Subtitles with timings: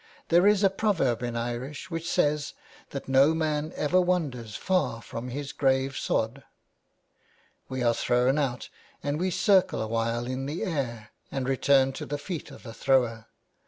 [0.29, 2.55] There is a pro verb in Irish which says
[2.89, 6.43] that no man ever wanders far from his grave sod.
[7.69, 8.69] We are thrown out,
[9.03, 12.73] and we circle a while in the air, and return to the feet of the
[12.73, 13.27] thrower.